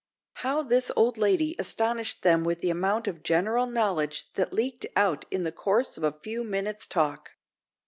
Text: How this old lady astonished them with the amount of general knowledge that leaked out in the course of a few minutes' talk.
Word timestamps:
How 0.41 0.63
this 0.63 0.89
old 0.95 1.19
lady 1.19 1.55
astonished 1.59 2.23
them 2.23 2.43
with 2.43 2.61
the 2.61 2.71
amount 2.71 3.07
of 3.07 3.21
general 3.21 3.67
knowledge 3.67 4.33
that 4.33 4.51
leaked 4.51 4.87
out 4.95 5.25
in 5.29 5.43
the 5.43 5.51
course 5.51 5.95
of 5.95 6.01
a 6.03 6.11
few 6.11 6.43
minutes' 6.43 6.87
talk. 6.87 7.33